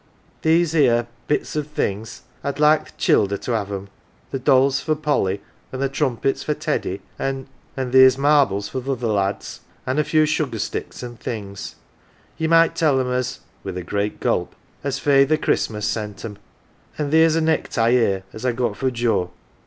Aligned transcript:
"These 0.41 0.71
here 0.71 1.05
bits 1.27 1.55
o' 1.55 1.61
things 1.61 2.23
I'd 2.43 2.59
like 2.59 2.85
th' 2.87 2.97
childer 2.97 3.37
to 3.37 3.53
'ave 3.55 3.75
'em. 3.75 3.89
The 4.31 4.39
doll's 4.39 4.79
for 4.79 4.95
Polly, 4.95 5.41
an' 5.71 5.79
the 5.79 5.89
trumpet's 5.89 6.41
for 6.41 6.55
Teddy, 6.55 7.01
an' 7.19 7.45
theer's 7.77 8.17
marbles 8.17 8.67
for 8.67 8.81
th' 8.81 8.89
other 8.89 9.05
lads, 9.09 9.59
an' 9.85 9.99
a 9.99 10.03
few 10.03 10.25
sugar 10.25 10.57
sticks 10.57 11.03
an' 11.03 11.17
things. 11.17 11.75
Ye 12.35 12.47
might 12.47 12.75
tell 12.75 12.99
'em 12.99 13.11
as" 13.11 13.41
with 13.63 13.77
a 13.77 13.83
great 13.83 14.19
gulp 14.19 14.55
"as 14.83 14.97
Feyther 14.97 15.37
Christmas 15.37 15.85
sent 15.85 16.25
'em. 16.25 16.39
An* 16.97 17.11
theer's 17.11 17.35
a 17.35 17.41
necktie 17.41 17.91
here 17.91 18.23
as 18.33 18.43
I 18.43 18.53
got 18.53 18.75
for 18.75 18.89
Joe. 18.89 19.29